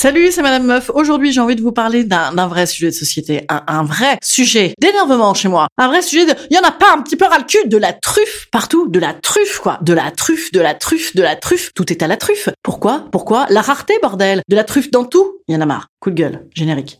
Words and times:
Salut, 0.00 0.32
c'est 0.32 0.40
Madame 0.40 0.64
Meuf. 0.64 0.90
Aujourd'hui, 0.94 1.30
j'ai 1.30 1.42
envie 1.42 1.56
de 1.56 1.60
vous 1.60 1.72
parler 1.72 2.04
d'un 2.04 2.46
vrai 2.46 2.64
sujet 2.64 2.86
de 2.86 2.94
société, 2.94 3.44
un, 3.50 3.62
un 3.66 3.84
vrai 3.84 4.16
sujet 4.22 4.72
d'énervement 4.80 5.34
chez 5.34 5.48
moi, 5.48 5.68
un 5.76 5.88
vrai 5.88 6.00
sujet 6.00 6.24
de, 6.24 6.32
il 6.50 6.56
y 6.56 6.58
en 6.58 6.66
a 6.66 6.70
pas 6.72 6.94
un 6.96 7.02
petit 7.02 7.16
peu 7.16 7.26
ras 7.26 7.36
le 7.36 7.44
cul, 7.44 7.68
de 7.68 7.76
la 7.76 7.92
truffe 7.92 8.46
partout, 8.50 8.88
de 8.88 8.98
la 8.98 9.12
truffe 9.12 9.58
quoi, 9.58 9.78
de 9.82 9.92
la 9.92 10.10
truffe, 10.10 10.52
de 10.52 10.60
la 10.60 10.72
truffe, 10.72 11.14
de 11.14 11.20
la 11.20 11.36
truffe, 11.36 11.74
tout 11.74 11.92
est 11.92 12.02
à 12.02 12.06
la 12.06 12.16
truffe. 12.16 12.48
Pourquoi? 12.62 13.08
Pourquoi? 13.12 13.44
La 13.50 13.60
rareté 13.60 13.92
bordel, 14.00 14.40
de 14.48 14.56
la 14.56 14.64
truffe 14.64 14.90
dans 14.90 15.04
tout? 15.04 15.42
Il 15.48 15.54
y 15.54 15.58
en 15.58 15.60
a 15.60 15.66
marre. 15.66 15.88
Coup 16.00 16.08
de 16.08 16.14
gueule, 16.14 16.46
générique. 16.54 16.98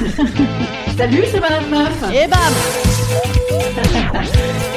Salut, 0.98 1.22
c'est 1.30 1.38
Madame 1.38 1.70
Meuf. 1.70 2.02
Et 2.12 2.26
bam 2.26 2.52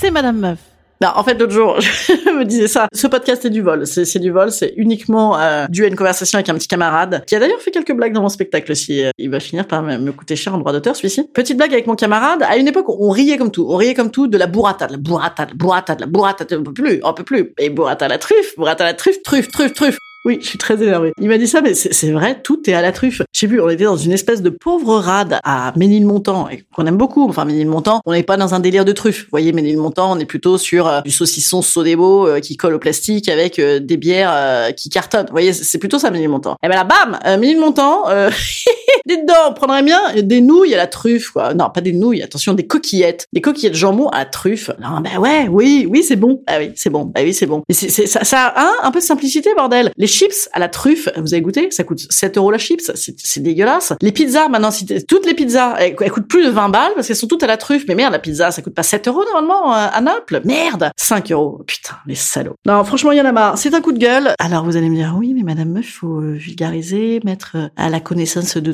C'est 0.00 0.12
Madame 0.12 0.38
Meuf. 0.38 0.58
Non, 1.00 1.08
en 1.14 1.24
fait, 1.24 1.34
l'autre 1.34 1.52
jour, 1.52 1.76
je 1.80 2.30
me 2.38 2.44
disais 2.44 2.68
ça. 2.68 2.86
Ce 2.92 3.06
podcast 3.08 3.44
est 3.44 3.50
du 3.50 3.62
vol. 3.62 3.84
C'est 3.86 4.18
du 4.20 4.30
vol. 4.30 4.52
C'est 4.52 4.74
uniquement 4.76 5.38
euh, 5.38 5.66
dû 5.68 5.84
à 5.84 5.88
une 5.88 5.96
conversation 5.96 6.36
avec 6.38 6.48
un 6.48 6.54
petit 6.54 6.68
camarade 6.68 7.24
qui 7.26 7.34
a 7.34 7.40
d'ailleurs 7.40 7.60
fait 7.60 7.72
quelques 7.72 7.92
blagues 7.92 8.12
dans 8.12 8.22
mon 8.22 8.28
spectacle 8.28 8.70
aussi. 8.70 9.04
Euh, 9.04 9.10
Il 9.18 9.30
va 9.30 9.40
finir 9.40 9.66
par 9.66 9.82
me 9.82 10.10
coûter 10.12 10.36
cher 10.36 10.54
en 10.54 10.58
droit 10.58 10.72
d'auteur, 10.72 10.94
celui-ci. 10.94 11.28
Petite 11.34 11.56
blague 11.56 11.72
avec 11.72 11.88
mon 11.88 11.96
camarade. 11.96 12.44
À 12.48 12.56
une 12.58 12.68
époque, 12.68 12.88
on 12.88 13.10
riait 13.10 13.38
comme 13.38 13.50
tout. 13.50 13.66
On 13.68 13.76
riait 13.76 13.94
comme 13.94 14.10
tout 14.12 14.28
de 14.28 14.38
la 14.38 14.46
burrata, 14.46 14.86
de 14.86 14.92
la 14.92 14.98
burrata, 14.98 15.46
de 15.46 15.50
la 15.50 15.56
burrata, 15.56 15.94
de 15.94 16.00
la 16.00 16.06
burrata. 16.06 16.44
On 16.56 16.62
peut 16.62 16.72
plus, 16.72 17.00
on 17.02 17.14
peut 17.14 17.24
plus. 17.24 17.52
Et 17.58 17.70
burrata 17.70 18.06
la 18.06 18.18
truffe, 18.18 18.56
burrata 18.56 18.84
la 18.84 18.94
truffe, 18.94 19.22
truffe, 19.24 19.48
truffe, 19.48 19.72
truffe. 19.74 19.98
Oui, 20.28 20.40
je 20.42 20.46
suis 20.46 20.58
très 20.58 20.74
énervée. 20.82 21.14
Il 21.18 21.26
m'a 21.28 21.38
dit 21.38 21.46
ça, 21.46 21.62
mais 21.62 21.72
c'est 21.72 22.10
vrai, 22.10 22.38
tout 22.42 22.68
est 22.68 22.74
à 22.74 22.82
la 22.82 22.92
truffe. 22.92 23.22
Je 23.32 23.40
sais 23.40 23.48
plus, 23.48 23.62
on 23.62 23.70
était 23.70 23.84
dans 23.84 23.96
une 23.96 24.12
espèce 24.12 24.42
de 24.42 24.50
pauvre 24.50 24.98
rade 24.98 25.40
à 25.42 25.72
Ménilmontant, 25.74 26.50
et 26.50 26.64
qu'on 26.70 26.84
aime 26.84 26.98
beaucoup. 26.98 27.26
Enfin, 27.26 27.46
Ménilmontant, 27.46 28.02
on 28.04 28.12
n'est 28.12 28.22
pas 28.22 28.36
dans 28.36 28.52
un 28.52 28.60
délire 28.60 28.84
de 28.84 28.92
truffe. 28.92 29.22
Vous 29.22 29.30
voyez, 29.30 29.54
Ménilmontant, 29.54 30.12
on 30.12 30.18
est 30.18 30.26
plutôt 30.26 30.58
sur 30.58 30.86
euh, 30.86 31.00
du 31.00 31.10
saucisson 31.10 31.62
Sodebo 31.62 32.28
euh, 32.28 32.40
qui 32.40 32.58
colle 32.58 32.74
au 32.74 32.78
plastique 32.78 33.30
avec 33.30 33.58
euh, 33.58 33.80
des 33.80 33.96
bières 33.96 34.30
euh, 34.30 34.70
qui 34.72 34.90
cartonnent. 34.90 35.24
Vous 35.28 35.32
voyez, 35.32 35.54
c'est 35.54 35.78
plutôt 35.78 35.98
ça, 35.98 36.10
Ménilmontant. 36.10 36.58
Et 36.62 36.68
ben 36.68 36.74
là, 36.74 36.84
bam, 36.84 37.18
Ménilmontant, 37.40 38.04
dites 39.08 39.26
donc, 39.26 39.36
on 39.50 39.54
prendrait 39.54 39.82
bien 39.82 39.98
des 40.22 40.40
nouilles 40.40 40.74
à 40.74 40.76
la 40.76 40.86
truffe, 40.86 41.30
quoi. 41.30 41.54
Non, 41.54 41.70
pas 41.70 41.80
des 41.80 41.92
nouilles, 41.92 42.22
attention, 42.22 42.54
des 42.54 42.66
coquillettes. 42.66 43.26
Des 43.32 43.40
coquillettes 43.40 43.74
jambon 43.74 44.08
à 44.08 44.18
la 44.18 44.24
truffe. 44.26 44.70
Non, 44.80 45.00
ben 45.00 45.18
ouais, 45.18 45.48
oui, 45.50 45.86
oui, 45.90 46.02
c'est 46.02 46.16
bon. 46.16 46.42
Ah 46.46 46.58
oui, 46.58 46.72
c'est 46.76 46.90
bon. 46.90 47.04
Bah 47.04 47.20
oui, 47.22 47.34
c'est 47.34 47.46
bon. 47.46 47.62
C'est, 47.70 48.06
ça, 48.06 48.46
a 48.46 48.62
hein, 48.62 48.72
un 48.82 48.90
peu 48.90 49.00
de 49.00 49.04
simplicité, 49.04 49.50
bordel. 49.56 49.90
Les 49.96 50.06
chips 50.06 50.48
à 50.52 50.58
la 50.58 50.68
truffe, 50.68 51.08
vous 51.16 51.34
avez 51.34 51.42
goûté? 51.42 51.68
Ça 51.70 51.84
coûte 51.84 52.06
7 52.10 52.38
euros 52.38 52.50
la 52.50 52.58
chips. 52.58 52.92
C'est, 52.94 53.42
dégueulasse. 53.42 53.92
Les 54.02 54.12
pizzas, 54.12 54.48
maintenant, 54.48 54.70
toutes 55.06 55.26
les 55.26 55.34
pizzas, 55.34 55.76
elles, 55.78 55.96
elles 56.00 56.10
coûtent 56.10 56.28
plus 56.28 56.44
de 56.44 56.50
20 56.50 56.68
balles 56.68 56.92
parce 56.94 57.06
qu'elles 57.06 57.16
sont 57.16 57.26
toutes 57.26 57.42
à 57.42 57.46
la 57.46 57.56
truffe. 57.56 57.84
Mais 57.88 57.94
merde, 57.94 58.12
la 58.12 58.18
pizza, 58.18 58.50
ça 58.50 58.62
coûte 58.62 58.74
pas 58.74 58.82
7 58.82 59.08
euros 59.08 59.24
normalement 59.24 59.74
euh, 59.74 59.88
à 59.92 60.00
Naples. 60.00 60.42
Merde 60.44 60.90
5 60.96 61.32
euros. 61.32 61.62
Putain, 61.66 61.96
les 62.06 62.14
salauds. 62.14 62.56
Non, 62.66 62.84
franchement, 62.84 63.12
il 63.12 63.18
y 63.18 63.20
en 63.20 63.24
a 63.24 63.32
marre. 63.32 63.58
C'est 63.58 63.74
un 63.74 63.80
coup 63.80 63.92
de 63.92 63.98
gueule. 63.98 64.34
Alors, 64.38 64.64
vous 64.64 64.76
allez 64.76 64.88
me 64.88 64.96
dire, 64.96 65.14
oui, 65.16 65.34
mais 65.34 65.42
madame 65.42 65.70
meuf, 65.70 65.86
faut 65.86 66.20
euh, 66.20 66.34
vulgariser, 66.34 67.20
mettre 67.24 67.52
euh, 67.56 67.68
à 67.76 67.88
la 67.88 68.00
connaissance 68.00 68.56
de 68.56 68.72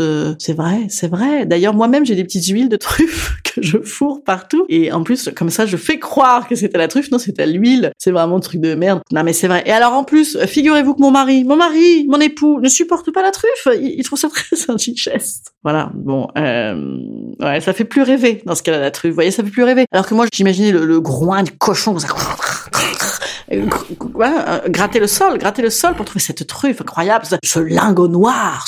euh, 0.00 0.34
c'est 0.38 0.52
vrai, 0.52 0.86
c'est 0.88 1.08
vrai. 1.08 1.46
D'ailleurs, 1.46 1.74
moi-même, 1.74 2.04
j'ai 2.04 2.14
des 2.14 2.24
petites 2.24 2.46
huiles 2.46 2.68
de 2.68 2.76
truffe 2.76 3.36
que 3.44 3.62
je 3.62 3.78
fourre 3.78 4.22
partout. 4.24 4.64
Et 4.68 4.92
en 4.92 5.02
plus, 5.02 5.30
comme 5.36 5.50
ça, 5.50 5.66
je 5.66 5.76
fais 5.76 5.98
croire 5.98 6.48
que 6.48 6.54
c'était 6.54 6.78
la 6.78 6.88
truffe. 6.88 7.10
Non, 7.10 7.18
c'était 7.18 7.46
l'huile. 7.46 7.92
C'est 7.98 8.10
vraiment 8.10 8.36
un 8.36 8.40
truc 8.40 8.60
de 8.60 8.74
merde. 8.74 9.00
Non, 9.12 9.22
mais 9.24 9.32
c'est 9.32 9.48
vrai. 9.48 9.62
Et 9.66 9.72
alors, 9.72 9.92
en 9.92 10.04
plus, 10.04 10.36
euh, 10.36 10.46
figurez-vous 10.46 10.94
que 10.94 11.00
mon 11.00 11.10
mari, 11.10 11.44
mon 11.44 11.56
mari, 11.56 12.06
mon 12.08 12.20
époux, 12.20 12.60
ne 12.60 12.68
supporte 12.68 13.10
pas 13.12 13.22
la 13.22 13.30
truffe. 13.30 13.68
Il, 13.74 13.94
il 13.98 14.04
trouve 14.04 14.18
ça 14.18 14.28
très 14.34 14.70
indigeste. 14.70 15.52
Voilà. 15.62 15.90
Bon, 15.94 16.28
euh, 16.36 16.96
ouais, 17.40 17.60
ça 17.60 17.72
fait 17.72 17.84
plus 17.84 18.02
rêver 18.02 18.42
dans 18.46 18.54
ce 18.54 18.62
cas-là, 18.62 18.80
la 18.80 18.90
truffe. 18.90 19.10
Vous 19.10 19.16
voyez, 19.16 19.30
ça 19.30 19.42
fait 19.42 19.50
plus 19.50 19.64
rêver. 19.64 19.86
Alors 19.92 20.06
que 20.06 20.14
moi, 20.14 20.26
j'imaginais 20.32 20.72
le, 20.72 20.84
le 20.84 21.00
groin 21.00 21.42
du 21.42 21.52
cochon 21.52 21.92
ça. 21.98 22.08
Euh, 23.52 24.60
gratter 24.68 24.98
le 24.98 25.06
sol, 25.06 25.36
gratter 25.38 25.62
le 25.62 25.68
sol 25.70 25.94
pour 25.94 26.04
trouver 26.06 26.20
cette 26.20 26.46
truffe 26.46 26.80
incroyable, 26.80 27.26
ce- 27.26 27.36
ce 27.44 27.58
lingot 27.60 28.08
noir. 28.08 28.64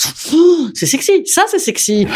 C'est 0.75 0.87
sexy, 0.87 1.23
ça 1.27 1.45
c'est 1.49 1.59
sexy. 1.59 2.07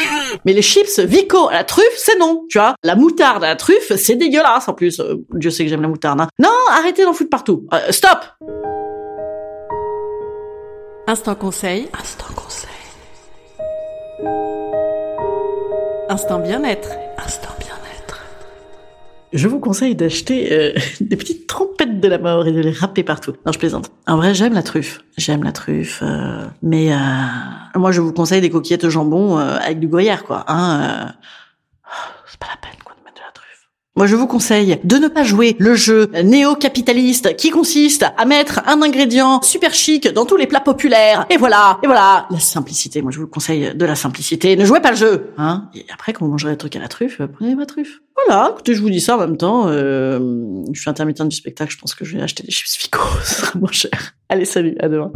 Mais 0.45 0.53
les 0.53 0.63
chips 0.63 0.99
Vico 0.99 1.49
à 1.49 1.55
la 1.55 1.65
truffe, 1.65 1.85
c'est 1.97 2.19
non, 2.19 2.45
tu 2.51 2.59
vois. 2.59 2.75
La 2.83 2.95
moutarde 2.95 3.43
à 3.45 3.49
la 3.49 3.57
truffe, 3.57 3.93
c'est 3.97 4.17
dégueulasse 4.17 4.69
en 4.69 4.75
plus. 4.75 5.01
Euh, 5.01 5.15
Dieu 5.35 5.51
sait 5.51 5.65
que 5.65 5.71
j'aime 5.71 5.83
la 5.83 5.89
moutarde. 5.89 6.21
hein. 6.21 6.29
Non, 6.39 6.51
arrêtez 6.71 7.05
d'en 7.05 7.13
foutre 7.15 7.31
partout. 7.31 7.67
Euh, 7.73 7.91
stop 7.91 8.19
Instant 11.07 11.35
conseil. 11.37 11.89
Instant 11.99 12.27
conseil. 12.37 12.69
Instant 16.11 16.39
bien-être. 16.39 16.91
Instant 17.25 17.49
bien-être. 17.59 18.21
Je 19.33 19.49
vous 19.49 19.59
conseille 19.61 19.95
d'acheter 19.95 20.53
euh, 20.53 20.73
des 21.01 21.17
petites 21.17 21.47
trompettes 21.47 21.68
de 22.01 22.09
la 22.09 22.19
mort 22.19 22.47
et 22.47 22.53
de 22.53 22.61
les 22.61 22.73
râper 22.73 23.03
partout. 23.03 23.33
Non, 23.47 23.53
je 23.53 23.59
plaisante. 23.59 23.91
En 24.07 24.17
vrai, 24.17 24.35
j'aime 24.35 24.55
la 24.55 24.63
truffe. 24.63 25.01
J'aime 25.17 25.45
la 25.45 25.53
truffe. 25.53 26.01
euh, 26.03 26.47
mais 26.63 26.93
euh, 26.93 26.97
moi, 27.77 27.93
je 27.93 28.01
vous 28.01 28.13
conseille 28.13 28.41
des 28.41 28.51
coquillettes 28.51 28.85
au 28.85 28.91
jambon 28.91 29.39
euh, 29.39 29.57
avec 29.59 29.81
du 29.81 29.89
gruyère, 29.89 30.25
quoi. 30.25 30.45
Hein, 30.49 30.81
euh, 30.83 31.07
c'est 32.27 32.39
pas 32.41 32.47
la 32.47 32.57
peine, 32.61 32.79
de 32.79 33.05
mettre 33.05 33.17
de 33.17 33.21
la 33.21 33.33
truffe. 33.33 33.69
Moi, 33.97 34.07
je 34.07 34.17
vous 34.17 34.27
conseille 34.27 34.79
de 34.85 34.97
ne 34.97 35.09
pas 35.09 35.25
jouer 35.25 35.57
le 35.59 35.75
jeu 35.75 36.11
néo-capitaliste 36.23 37.37
qui 37.37 37.51
consiste 37.51 38.07
à 38.17 38.25
mettre 38.25 38.61
un 38.67 38.81
ingrédient 38.83 39.43
super 39.43 39.75
chic 39.75 40.09
dans 40.13 40.25
tous 40.25 40.37
les 40.37 40.47
plats 40.47 40.61
populaires. 40.61 41.27
Et 41.31 41.37
voilà, 41.37 41.79
et 41.83 41.87
voilà, 41.87 42.27
la 42.31 42.39
simplicité. 42.41 43.03
Moi, 43.03 43.11
je 43.11 43.19
vous 43.21 43.27
conseille 43.27 43.75
de 43.75 43.85
la 43.85 43.95
simplicité. 43.95 44.57
Ne 44.57 44.65
jouez 44.65 44.81
pas 44.81 44.91
le 44.91 44.97
jeu, 44.97 45.33
hein. 45.39 45.69
Et 45.75 45.85
après, 45.93 46.13
quand 46.13 46.25
vous 46.25 46.31
mangerez 46.31 46.53
des 46.53 46.59
trucs 46.59 46.77
à 46.77 46.81
la 46.81 46.89
truffe, 46.89 47.21
prenez 47.33 47.55
ma 47.55 47.67
truffe. 47.67 48.01
Voilà, 48.29 48.51
écoutez, 48.53 48.75
je 48.75 48.83
vous 48.83 48.91
dis 48.91 49.01
ça 49.01 49.17
en 49.17 49.21
même 49.21 49.39
temps. 49.39 49.69
Euh, 49.69 50.19
je 50.71 50.79
suis 50.79 50.91
intermittente 50.91 51.31
du 51.31 51.37
spectacle, 51.37 51.73
je 51.73 51.79
pense 51.79 51.95
que 51.95 52.05
je 52.05 52.15
vais 52.15 52.23
acheter 52.23 52.43
des 52.43 52.51
chips 52.51 52.77
Fico, 52.77 53.01
ce 53.25 53.41
sera 53.41 53.59
moins 53.59 53.73
cher. 53.73 54.15
Allez, 54.29 54.45
salut, 54.45 54.77
à 54.81 54.89
demain. 54.91 55.11